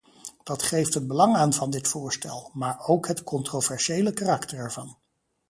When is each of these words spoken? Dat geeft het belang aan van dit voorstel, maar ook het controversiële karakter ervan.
Dat 0.43 0.63
geeft 0.63 0.93
het 0.93 1.07
belang 1.07 1.35
aan 1.35 1.53
van 1.53 1.69
dit 1.69 1.87
voorstel, 1.87 2.49
maar 2.53 2.79
ook 2.87 3.07
het 3.07 3.23
controversiële 3.23 4.13
karakter 4.13 4.57
ervan. 4.57 4.97